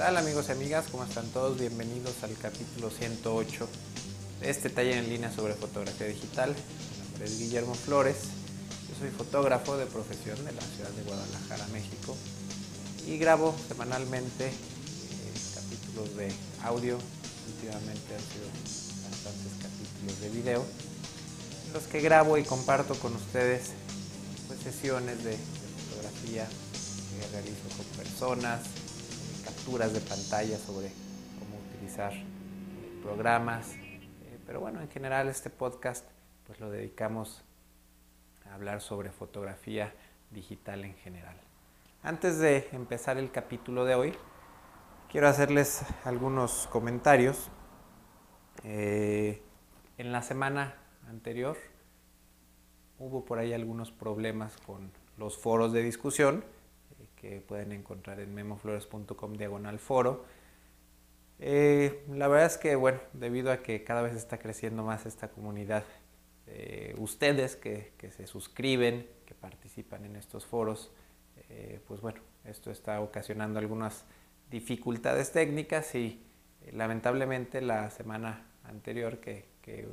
[0.00, 0.86] tal amigos y amigas?
[0.90, 1.58] ¿Cómo están todos?
[1.58, 3.68] Bienvenidos al capítulo 108
[4.40, 6.54] de este taller en línea sobre fotografía digital.
[6.56, 8.16] Mi nombre es Guillermo Flores,
[8.88, 12.16] yo soy fotógrafo de profesión de la ciudad de Guadalajara, México
[13.06, 14.52] y grabo semanalmente eh,
[15.54, 16.32] capítulos de
[16.62, 16.96] audio.
[17.54, 18.48] Últimamente han sido
[19.04, 20.64] bastantes capítulos de video
[21.66, 23.72] en los que grabo y comparto con ustedes
[24.48, 25.36] pues, sesiones de, de
[25.90, 28.60] fotografía que realizo con personas,
[29.60, 30.90] capturas de pantalla sobre
[31.38, 33.74] cómo utilizar eh, programas.
[33.74, 36.06] Eh, pero bueno, en general este podcast
[36.46, 37.44] pues lo dedicamos
[38.48, 39.92] a hablar sobre fotografía
[40.30, 41.36] digital en general.
[42.02, 44.14] Antes de empezar el capítulo de hoy,
[45.10, 47.50] quiero hacerles algunos comentarios.
[48.64, 49.42] Eh,
[49.98, 50.74] en la semana
[51.06, 51.58] anterior
[52.98, 56.44] hubo por ahí algunos problemas con los foros de discusión
[57.20, 60.24] que pueden encontrar en memoflores.com diagonal foro.
[61.38, 65.28] Eh, la verdad es que, bueno, debido a que cada vez está creciendo más esta
[65.28, 65.84] comunidad,
[66.46, 70.92] eh, ustedes que, que, se suscriben, que participan en estos foros,
[71.50, 74.06] eh, pues bueno, esto está ocasionando algunas
[74.50, 76.22] dificultades técnicas y
[76.72, 79.86] lamentablemente la semana anterior que, que,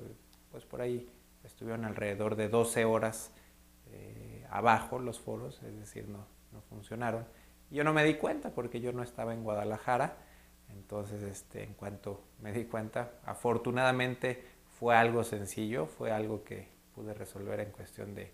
[0.49, 1.09] pues por ahí
[1.43, 3.31] estuvieron alrededor de 12 horas
[4.49, 7.25] abajo los foros, es decir, no, no funcionaron.
[7.69, 10.17] Yo no me di cuenta porque yo no estaba en Guadalajara.
[10.69, 14.43] Entonces, este, en cuanto me di cuenta, afortunadamente
[14.79, 18.33] fue algo sencillo, fue algo que pude resolver en cuestión de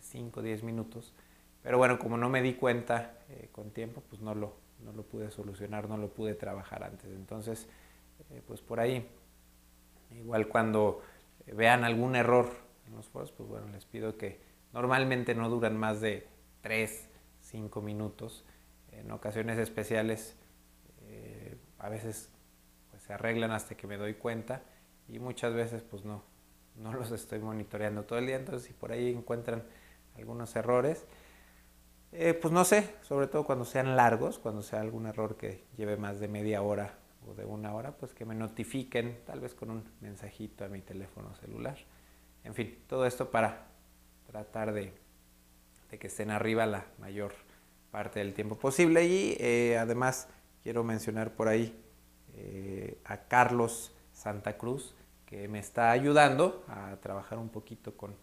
[0.00, 1.14] 5 o 10 minutos.
[1.62, 5.02] Pero bueno, como no me di cuenta eh, con tiempo, pues no lo, no lo
[5.02, 7.10] pude solucionar, no lo pude trabajar antes.
[7.10, 7.68] Entonces,
[8.30, 9.06] eh, pues por ahí,
[10.16, 11.02] igual cuando
[11.46, 12.50] vean algún error
[12.86, 14.40] en los foros, pues bueno, les pido que
[14.72, 16.28] normalmente no duran más de
[16.62, 17.09] 3,
[17.50, 18.44] cinco minutos.
[18.92, 20.36] En ocasiones especiales
[21.02, 22.30] eh, a veces
[22.90, 24.62] pues, se arreglan hasta que me doy cuenta
[25.08, 26.22] y muchas veces pues no,
[26.76, 28.36] no los estoy monitoreando todo el día.
[28.36, 29.64] Entonces si por ahí encuentran
[30.16, 31.06] algunos errores,
[32.12, 35.96] eh, pues no sé, sobre todo cuando sean largos, cuando sea algún error que lleve
[35.96, 39.70] más de media hora o de una hora, pues que me notifiquen, tal vez con
[39.70, 41.78] un mensajito a mi teléfono celular.
[42.42, 43.68] En fin, todo esto para
[44.26, 44.92] tratar de
[45.90, 47.32] de que estén arriba la mayor
[47.90, 49.06] parte del tiempo posible.
[49.06, 50.28] Y eh, además
[50.62, 51.74] quiero mencionar por ahí
[52.34, 54.94] eh, a Carlos Santa Cruz,
[55.26, 58.14] que me está ayudando a trabajar un poquito con,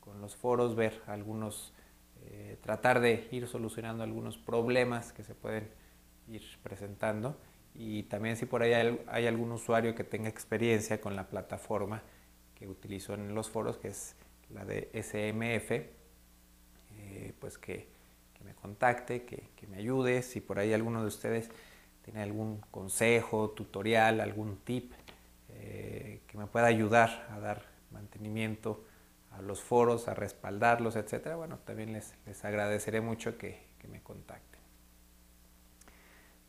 [0.00, 1.72] con los foros, ver algunos,
[2.26, 5.68] eh, tratar de ir solucionando algunos problemas que se pueden
[6.28, 7.36] ir presentando.
[7.74, 12.02] Y también si por ahí hay, hay algún usuario que tenga experiencia con la plataforma
[12.54, 14.16] que utilizo en los foros, que es
[14.50, 15.97] la de SMF,
[17.18, 17.88] eh, pues que,
[18.44, 20.22] me contacte, que, que, me ayude.
[20.22, 21.50] Si por ahí alguno de ustedes
[22.04, 24.92] tiene algún consejo, tutorial, algún tip
[25.50, 28.84] eh, que me pueda ayudar a dar mantenimiento
[29.32, 34.00] a los foros, a respaldarlos, etcétera, bueno, también les, les agradeceré mucho que, que me
[34.00, 34.60] contacten.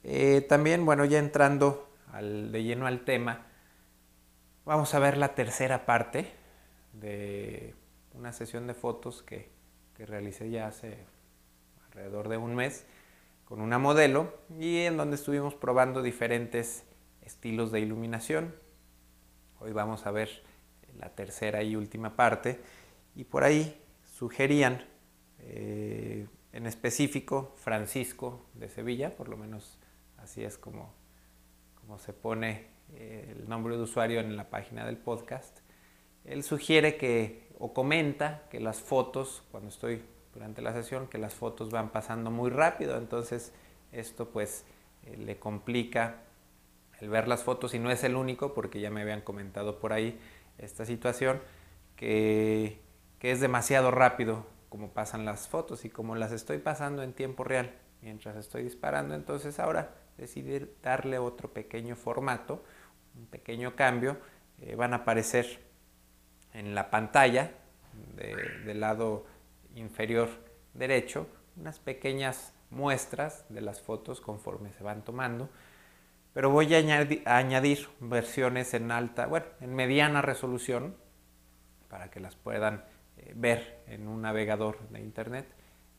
[0.04, 3.48] Eh, también, bueno, ya entrando al, de lleno al tema,
[4.64, 6.32] vamos a ver la tercera parte
[6.94, 7.74] de
[8.14, 9.50] una sesión de fotos que,
[10.00, 10.98] que realicé ya hace
[11.88, 12.86] alrededor de un mes
[13.44, 16.86] con una modelo y en donde estuvimos probando diferentes
[17.22, 18.56] estilos de iluminación.
[19.60, 20.30] Hoy vamos a ver
[20.98, 22.62] la tercera y última parte
[23.14, 24.86] y por ahí sugerían
[25.40, 29.80] eh, en específico Francisco de Sevilla, por lo menos
[30.16, 30.94] así es como,
[31.76, 35.60] como se pone eh, el nombre de usuario en la página del podcast.
[36.24, 40.02] Él sugiere que o comenta que las fotos, cuando estoy
[40.34, 43.54] durante la sesión, que las fotos van pasando muy rápido, entonces
[43.92, 44.66] esto pues
[45.04, 46.24] eh, le complica
[47.00, 49.94] el ver las fotos y no es el único, porque ya me habían comentado por
[49.94, 50.20] ahí
[50.58, 51.42] esta situación,
[51.96, 52.82] que,
[53.20, 57.44] que es demasiado rápido como pasan las fotos y como las estoy pasando en tiempo
[57.44, 62.64] real mientras estoy disparando, entonces ahora decidí darle otro pequeño formato,
[63.16, 64.18] un pequeño cambio,
[64.62, 65.69] eh, van a aparecer
[66.54, 67.52] en la pantalla
[68.16, 68.36] de,
[68.66, 69.26] del lado
[69.76, 70.30] inferior
[70.74, 75.50] derecho unas pequeñas muestras de las fotos conforme se van tomando,
[76.34, 80.96] pero voy a añadir, a añadir versiones en alta, bueno, en mediana resolución
[81.90, 82.84] para que las puedan
[83.18, 85.48] eh, ver en un navegador de internet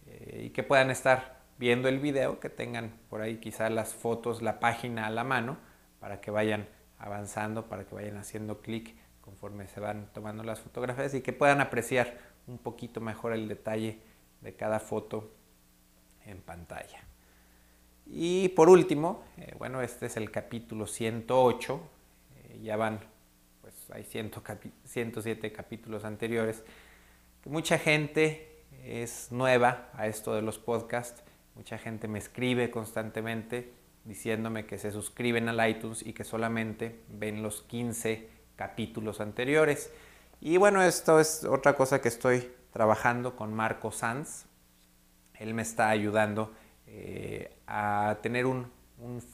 [0.07, 4.41] eh, y que puedan estar viendo el video, que tengan por ahí quizá las fotos,
[4.41, 5.59] la página a la mano
[5.99, 6.69] para que vayan
[6.99, 8.95] avanzando, para que vayan haciendo clic
[9.31, 12.19] conforme se van tomando las fotografías y que puedan apreciar
[12.49, 14.01] un poquito mejor el detalle
[14.41, 15.31] de cada foto
[16.27, 16.99] en pantalla.
[18.07, 21.81] Y por último, eh, bueno, este es el capítulo 108,
[22.35, 22.99] eh, ya van,
[23.61, 26.65] pues hay 107 capítulos anteriores,
[27.45, 31.23] mucha gente es nueva a esto de los podcasts,
[31.55, 33.73] mucha gente me escribe constantemente
[34.05, 39.91] diciéndome que se suscriben al iTunes y que solamente ven los 15 capítulos anteriores.
[40.39, 44.45] Y bueno, esto es otra cosa que estoy trabajando con Marco Sanz.
[45.39, 46.53] Él me está ayudando
[46.87, 48.71] eh, a tener un,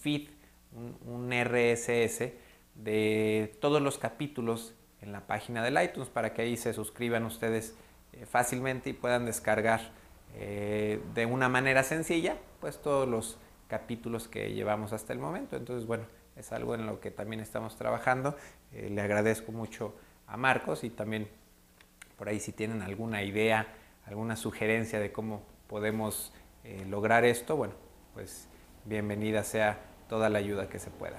[0.01, 0.29] feed,
[0.71, 2.35] un, RSS
[2.77, 7.75] de todos los capítulos en la página del iTunes para que ahí se suscriban ustedes
[8.13, 9.91] eh, fácilmente y puedan descargar
[10.37, 15.57] eh, de una manera sencilla pues todos los capítulos que llevamos hasta el momento.
[15.57, 16.05] Entonces, bueno,
[16.37, 18.37] es algo en lo que también estamos trabajando.
[18.73, 19.95] le agradezco mucho
[20.27, 21.29] a Marcos y también
[22.17, 23.67] por ahí si tienen alguna idea,
[24.07, 26.33] alguna sugerencia de cómo podemos
[26.65, 27.75] eh, lograr esto, bueno,
[28.15, 28.49] pues
[28.85, 31.19] bienvenida sea toda la ayuda que se pueda.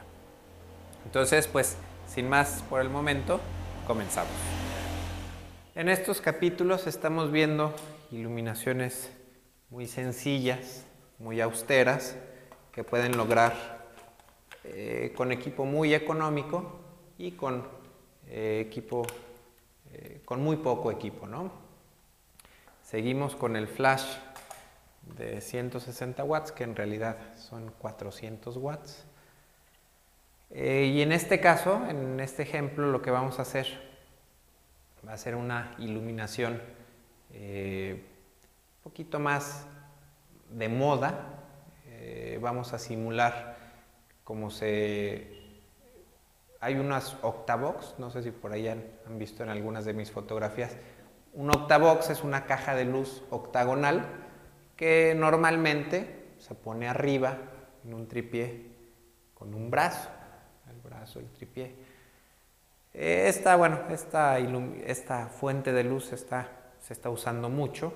[1.05, 1.77] Entonces, pues
[2.07, 3.39] sin más por el momento,
[3.85, 4.31] comenzamos.
[5.75, 7.73] En estos capítulos estamos viendo
[8.11, 9.11] iluminaciones
[9.69, 10.85] muy sencillas,
[11.19, 12.15] muy austeras,
[12.71, 13.76] que pueden lograr
[14.67, 16.79] eh, con equipo muy económico
[17.17, 17.67] y con
[18.27, 19.05] eh, equipo,
[20.25, 21.51] con muy poco equipo, ¿no?
[22.83, 24.05] Seguimos con el flash
[25.17, 29.05] de 160 watts, que en realidad son 400 watts.
[30.51, 33.67] Eh, y en este caso, en este ejemplo, lo que vamos a hacer
[35.07, 36.61] va a ser una iluminación
[37.33, 38.05] eh,
[38.77, 39.65] un poquito más
[40.49, 41.43] de moda.
[41.87, 43.56] Eh, vamos a simular
[44.27, 45.25] como se...
[46.59, 48.83] Hay unas octavox, no sé si por ahí han
[49.17, 50.75] visto en algunas de mis fotografías.
[51.33, 54.05] Un octavox es una caja de luz octagonal
[54.75, 57.37] que normalmente se pone arriba
[57.85, 58.65] en un tripié
[59.33, 60.09] con un brazo,
[60.69, 61.73] el brazo, el tripié.
[62.93, 66.49] Esta, bueno, esta, esta fuente de luz está,
[66.81, 67.93] se está usando mucho,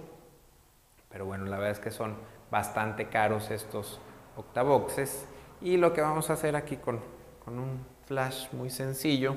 [1.10, 2.16] pero bueno, la verdad es que son
[2.50, 4.00] bastante caros estos
[4.38, 5.28] octavoxes.
[5.62, 7.00] Y lo que vamos a hacer aquí con,
[7.44, 9.36] con un flash muy sencillo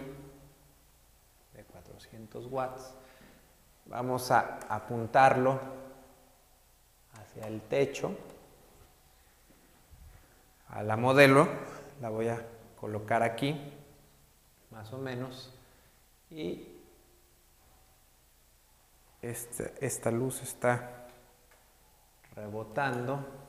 [1.53, 2.94] de 400 watts,
[3.87, 5.85] vamos a apuntarlo
[7.43, 8.17] el techo.
[10.69, 11.49] A la modelo
[12.00, 12.44] la voy a
[12.76, 13.73] colocar aquí,
[14.71, 15.53] más o menos,
[16.31, 16.69] y
[19.23, 21.06] este, esta luz está
[22.35, 23.44] rebotando.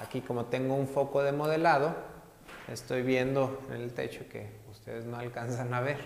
[0.00, 1.94] Aquí como tengo un foco de modelado,
[2.68, 5.98] estoy viendo en el techo que ustedes no alcanzan a ver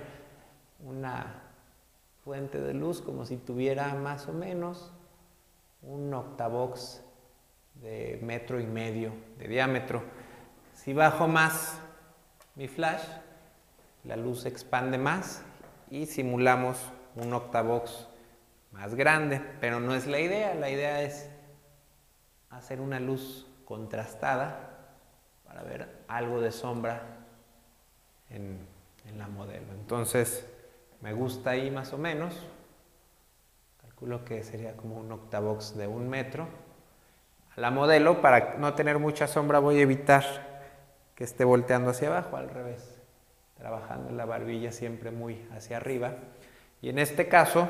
[0.81, 1.43] una
[2.25, 4.91] fuente de luz como si tuviera más o menos
[5.83, 7.05] un octavox
[7.75, 10.03] de metro y medio de diámetro.
[10.73, 11.79] Si bajo más
[12.57, 13.05] mi flash,
[14.03, 15.43] la luz expande más
[15.89, 16.79] y simulamos
[17.15, 18.09] un octavox
[18.73, 21.31] más grande, pero no es la idea, la idea es
[22.51, 24.71] hacer una luz contrastada
[25.45, 27.03] para ver algo de sombra
[28.31, 28.65] en,
[29.09, 29.73] en la modelo.
[29.73, 30.47] Entonces,
[31.01, 32.35] me gusta ahí más o menos.
[33.83, 36.47] Calculo que sería como un octavox de un metro.
[37.57, 40.23] A la modelo, para no tener mucha sombra, voy a evitar
[41.17, 43.01] que esté volteando hacia abajo, al revés.
[43.59, 46.13] Trabajando la barbilla siempre muy hacia arriba.
[46.81, 47.69] Y en este caso,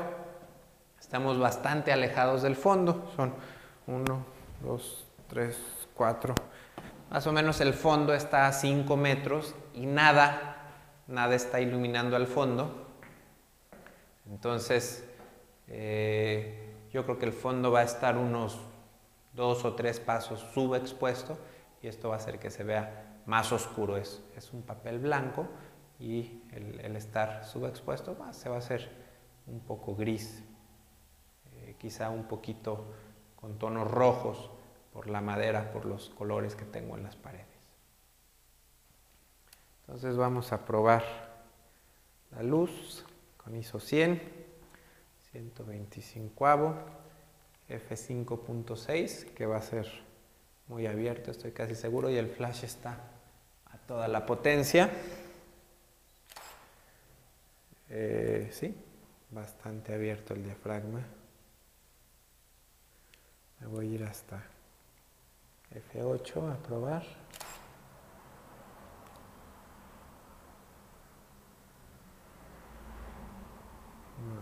[0.99, 3.11] estamos bastante alejados del fondo.
[3.15, 3.33] Son
[3.87, 4.25] 1,
[4.61, 6.35] 2, 3, 4.
[7.09, 10.57] Más o menos el fondo está a 5 metros y nada,
[11.07, 12.87] nada está iluminando al fondo.
[14.29, 15.07] Entonces,
[15.67, 18.59] eh, yo creo que el fondo va a estar unos
[19.33, 21.37] dos o tres pasos subexpuesto
[21.81, 23.97] y esto va a hacer que se vea más oscuro.
[23.97, 25.47] Es, es un papel blanco
[25.99, 28.89] y el, estar subexpuesto se va a hacer
[29.47, 30.43] un poco gris,
[31.53, 32.85] eh, quizá un poquito
[33.35, 34.49] con tonos rojos
[34.95, 37.45] por la madera, por los colores que tengo en las paredes.
[39.81, 41.03] Entonces vamos a probar
[42.31, 43.03] la luz
[43.35, 44.21] con ISO 100,
[45.33, 46.75] 125
[47.67, 49.85] F5.6 que va a ser
[50.69, 52.97] muy abierto, estoy casi seguro, y el flash está
[53.65, 54.89] a toda la potencia.
[57.89, 58.73] Eh, sí,
[59.29, 61.01] bastante abierto el diafragma.
[63.59, 64.54] Me voy a ir hasta
[65.73, 67.03] F8 a probar.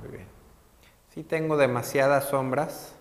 [0.01, 0.27] Muy bien.
[1.09, 2.95] Si tengo demasiadas sombras,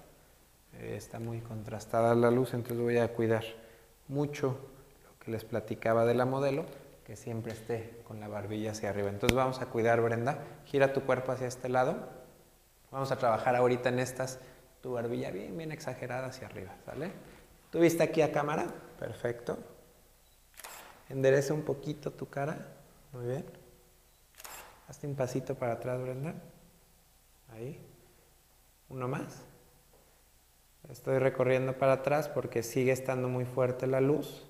[0.80, 3.44] está muy contrastada la luz, entonces voy a cuidar
[4.08, 4.58] mucho
[5.04, 6.66] lo que les platicaba de la modelo,
[7.04, 9.08] que siempre esté con la barbilla hacia arriba.
[9.08, 11.96] Entonces vamos a cuidar, Brenda, gira tu cuerpo hacia este lado.
[12.90, 14.40] Vamos a trabajar ahorita en estas,
[14.82, 17.12] tu barbilla bien, bien exagerada hacia arriba, ¿sale?
[17.72, 18.66] ¿Tú viste aquí a cámara?
[18.98, 19.56] Perfecto.
[21.08, 22.68] Endereza un poquito tu cara.
[23.12, 23.46] Muy bien.
[24.88, 26.34] Hazte un pasito para atrás, Brenda.
[27.50, 27.82] Ahí.
[28.90, 29.40] Uno más.
[30.90, 34.44] Estoy recorriendo para atrás porque sigue estando muy fuerte la luz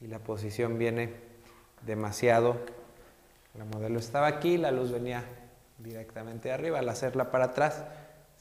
[0.00, 1.14] y la posición viene
[1.82, 2.56] demasiado.
[3.56, 5.24] La modelo estaba aquí, la luz venía
[5.78, 6.80] directamente de arriba.
[6.80, 7.84] Al hacerla para atrás,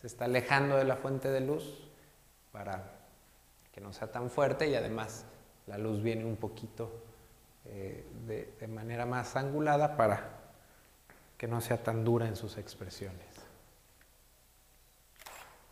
[0.01, 1.87] se está alejando de la fuente de luz
[2.51, 2.94] para
[3.75, 5.25] que no sea tan fuerte y además
[5.67, 7.03] la luz viene un poquito
[7.65, 10.29] eh, de, de manera más angulada para
[11.37, 13.25] que no sea tan dura en sus expresiones.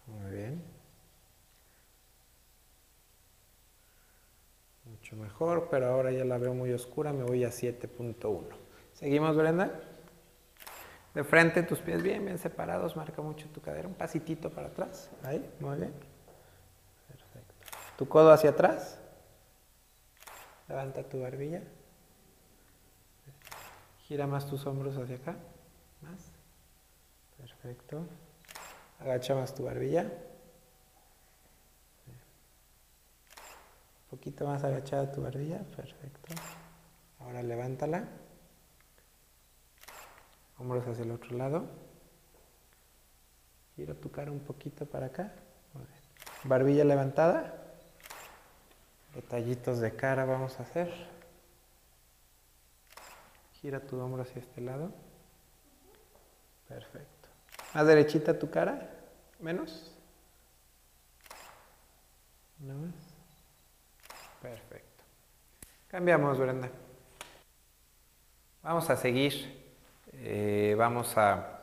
[0.05, 0.61] Muy bien.
[4.83, 8.43] Mucho mejor, pero ahora ya la veo muy oscura, me voy a 7.1.
[8.91, 9.79] ¿Seguimos, Brenda?
[11.13, 15.09] De frente, tus pies bien, bien separados, marca mucho tu cadera, un pasitito para atrás.
[15.23, 16.12] Ahí, muy bien.
[18.03, 18.99] Tu codo hacia atrás.
[20.67, 21.61] Levanta tu barbilla.
[23.99, 25.37] Gira más tus hombros hacia acá.
[26.01, 26.33] Más.
[27.37, 28.05] Perfecto.
[28.99, 30.01] Agacha más tu barbilla.
[30.01, 30.11] Un
[34.09, 35.59] poquito más agachada tu barbilla.
[35.59, 36.33] Perfecto.
[37.21, 38.09] Ahora levántala.
[40.59, 41.69] Hombros hacia el otro lado.
[43.77, 45.31] Gira tu cara un poquito para acá.
[46.43, 47.62] Barbilla levantada.
[49.15, 50.91] Detallitos de cara vamos a hacer.
[53.61, 54.91] Gira tu hombro hacia este lado.
[56.67, 57.29] Perfecto.
[57.75, 58.89] Más derechita tu cara.
[59.39, 59.95] Menos.
[62.59, 62.95] Una más.
[64.41, 65.03] Perfecto.
[65.87, 66.69] Cambiamos, Brenda.
[68.63, 69.61] Vamos a seguir.
[70.13, 71.59] Eh, vamos a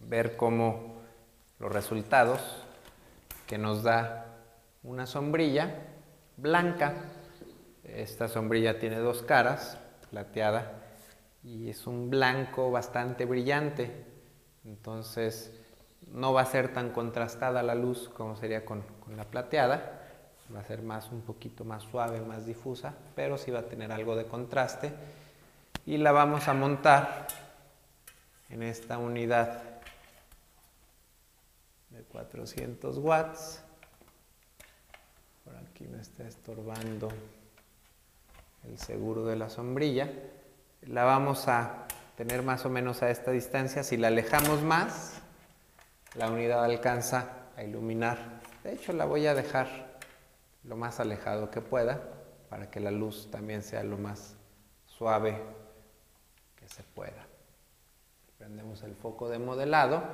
[0.00, 1.00] ver cómo
[1.58, 2.66] los resultados
[3.46, 4.26] que nos da
[4.82, 5.89] una sombrilla
[6.40, 6.94] blanca.
[7.84, 9.78] Esta sombrilla tiene dos caras,
[10.10, 10.82] plateada,
[11.42, 14.04] y es un blanco bastante brillante.
[14.64, 15.52] Entonces
[16.12, 19.96] no va a ser tan contrastada la luz como sería con, con la plateada.
[20.54, 23.92] Va a ser más un poquito más suave, más difusa, pero sí va a tener
[23.92, 24.92] algo de contraste.
[25.86, 27.28] Y la vamos a montar
[28.48, 29.62] en esta unidad
[31.90, 33.62] de 400 watts.
[35.50, 37.08] Por aquí me está estorbando
[38.68, 40.08] el seguro de la sombrilla.
[40.82, 43.82] La vamos a tener más o menos a esta distancia.
[43.82, 45.20] Si la alejamos más,
[46.14, 48.40] la unidad alcanza a iluminar.
[48.62, 49.98] De hecho, la voy a dejar
[50.62, 52.00] lo más alejado que pueda
[52.48, 54.36] para que la luz también sea lo más
[54.86, 55.36] suave
[56.54, 57.26] que se pueda.
[58.38, 60.04] Prendemos el foco de modelado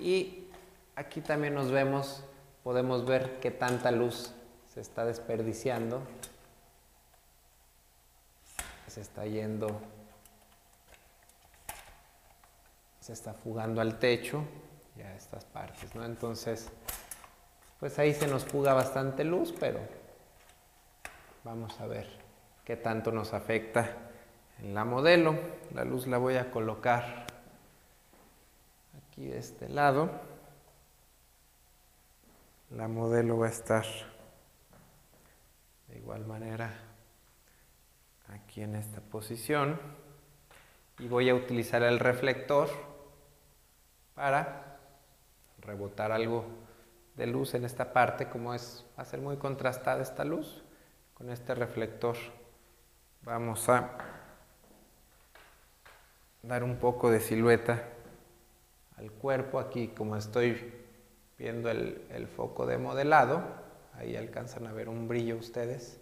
[0.00, 0.48] y
[0.96, 2.24] aquí también nos vemos,
[2.62, 4.32] podemos ver qué tanta luz
[4.74, 6.02] se está desperdiciando,
[8.88, 9.80] se está yendo,
[12.98, 14.42] se está fugando al techo
[14.96, 16.04] y a estas partes, ¿no?
[16.04, 16.70] Entonces,
[17.78, 19.78] pues ahí se nos fuga bastante luz, pero
[21.44, 22.08] vamos a ver
[22.64, 23.96] qué tanto nos afecta
[24.58, 25.38] en la modelo.
[25.72, 27.26] La luz la voy a colocar
[29.06, 30.10] aquí de este lado.
[32.70, 33.84] La modelo va a estar
[36.04, 36.70] igual manera
[38.28, 39.80] aquí en esta posición.
[40.98, 42.68] Y voy a utilizar el reflector
[44.14, 44.76] para
[45.60, 46.44] rebotar algo
[47.16, 50.62] de luz en esta parte, como es, va a ser muy contrastada esta luz,
[51.14, 52.16] con este reflector
[53.22, 53.96] vamos a
[56.42, 57.82] dar un poco de silueta
[58.98, 59.58] al cuerpo.
[59.58, 60.70] Aquí, como estoy
[61.38, 63.63] viendo el, el foco de modelado,
[63.94, 66.00] ahí alcanzan a ver un brillo ustedes,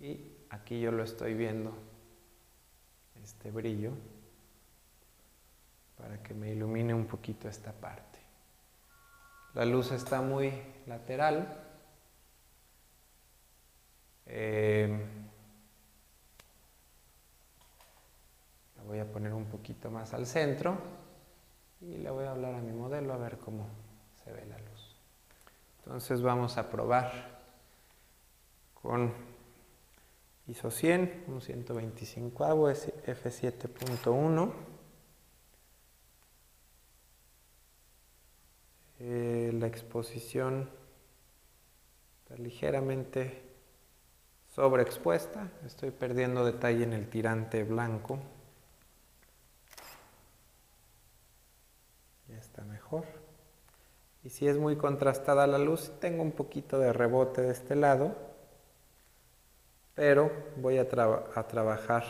[0.00, 1.72] y aquí yo lo estoy viendo,
[3.22, 3.92] este brillo,
[5.96, 8.18] para que me ilumine un poquito esta parte.
[9.54, 10.52] La luz está muy
[10.86, 11.60] lateral.
[14.26, 15.06] Eh,
[18.76, 20.76] la voy a poner un poquito más al centro
[21.80, 23.68] y le voy a hablar a mi modelo a ver cómo
[24.24, 24.73] se ve la luz.
[25.84, 27.40] Entonces vamos a probar
[28.74, 29.12] con
[30.46, 34.52] ISO 100, un 125 f7.1.
[39.64, 40.68] la exposición
[42.22, 43.42] está ligeramente
[44.54, 45.50] sobreexpuesta.
[45.64, 48.18] Estoy perdiendo detalle en el tirante blanco.
[52.28, 53.06] Ya está mejor.
[54.24, 58.16] Y si es muy contrastada la luz, tengo un poquito de rebote de este lado,
[59.94, 62.04] pero voy a, trabajar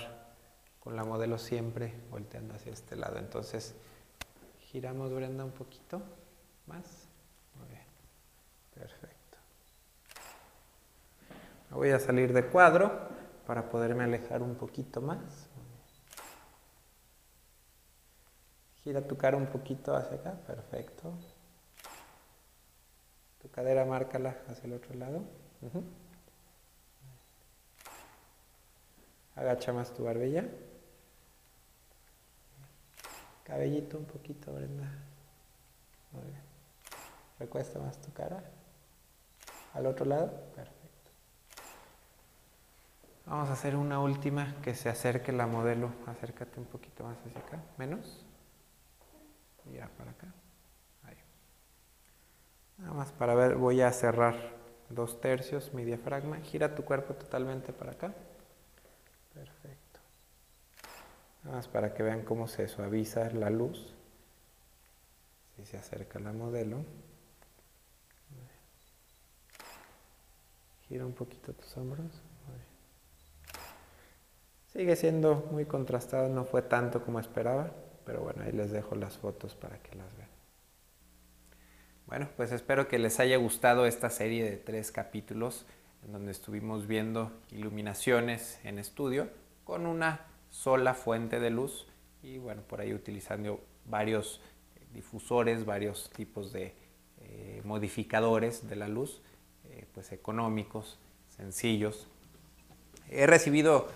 [0.78, 3.18] con la modelo siempre volteando hacia este lado.
[3.18, 3.74] Entonces,
[4.60, 6.00] giramos Brenda un poquito
[6.66, 7.08] más.
[7.58, 7.82] Muy bien.
[8.72, 9.38] Perfecto.
[11.70, 12.92] Voy a salir de cuadro
[13.44, 15.48] para poderme alejar un poquito más.
[18.84, 20.34] Gira tu cara un poquito hacia acá.
[20.46, 21.12] Perfecto.
[23.44, 25.22] Tu cadera márcala hacia el otro lado.
[29.36, 30.46] Agacha más tu barbilla.
[33.44, 34.90] Cabellito un poquito, Brenda.
[36.12, 36.40] Muy bien.
[37.38, 38.42] Recuesta más tu cara.
[39.74, 40.30] Al otro lado.
[40.56, 41.10] Perfecto.
[43.26, 45.92] Vamos a hacer una última que se acerque la modelo.
[46.06, 47.62] Acércate un poquito más hacia acá.
[47.76, 48.24] Menos.
[49.66, 50.28] Y ya para acá.
[52.78, 54.34] Nada más para ver, voy a cerrar
[54.88, 56.38] dos tercios mi diafragma.
[56.38, 58.14] Gira tu cuerpo totalmente para acá.
[59.32, 60.00] Perfecto.
[61.44, 63.94] Nada más para que vean cómo se suaviza la luz.
[65.56, 66.84] Si se acerca la modelo.
[70.88, 72.22] Gira un poquito tus hombros.
[74.72, 77.70] Sigue siendo muy contrastado, no fue tanto como esperaba,
[78.04, 80.28] pero bueno, ahí les dejo las fotos para que las vean.
[82.06, 85.64] Bueno, pues espero que les haya gustado esta serie de tres capítulos
[86.04, 89.30] en donde estuvimos viendo iluminaciones en estudio
[89.64, 91.86] con una sola fuente de luz
[92.22, 94.42] y bueno, por ahí utilizando varios
[94.76, 96.74] eh, difusores, varios tipos de
[97.22, 99.22] eh, modificadores de la luz,
[99.64, 100.98] eh, pues económicos,
[101.34, 102.06] sencillos.
[103.08, 103.88] He recibido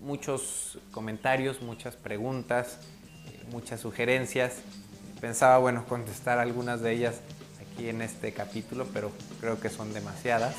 [0.00, 2.80] muchos comentarios, muchas preguntas,
[3.52, 4.62] muchas sugerencias.
[5.20, 7.20] Pensaba, bueno, contestar algunas de ellas
[7.72, 10.54] aquí en este capítulo, pero creo que son demasiadas.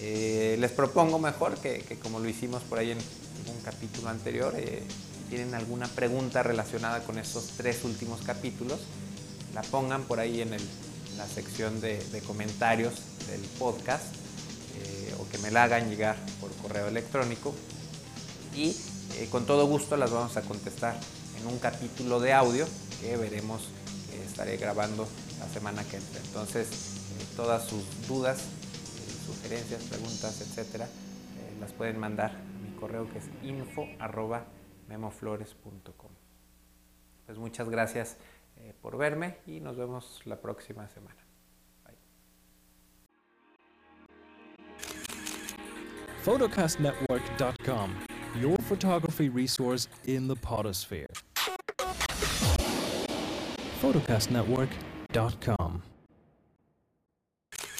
[0.00, 4.82] les propongo mejor que, como lo hicimos por ahí en, un capítulo anterior, eh,
[5.30, 8.80] tienen alguna pregunta relacionada con estos tres últimos capítulos,
[9.54, 10.50] la pongan por ahí en,
[11.16, 12.94] la sección de, comentarios
[13.26, 14.04] del podcast
[14.76, 17.52] eh, o que me la hagan llegar por correo electrónico
[18.54, 18.68] y
[19.16, 20.96] eh, con todo gusto las vamos a contestar
[21.40, 22.68] en un capítulo de audio
[23.00, 23.62] que veremos
[24.24, 26.20] estaré grabando la semana que entra.
[26.24, 26.68] Entonces,
[27.36, 28.44] todas sus dudas,
[29.26, 30.88] sugerencias, preguntas, etcétera,
[31.60, 32.32] las pueden mandar
[32.78, 34.44] correo que es info arroba
[34.88, 36.10] memoflores.com.
[37.26, 38.16] Pues muchas gracias
[38.56, 41.16] eh, por verme y nos vemos la próxima semana.
[46.24, 47.94] Photocastnetwork.com,
[48.38, 51.06] your photography resource in the potosphere.
[53.80, 55.82] Photocastnetwork.com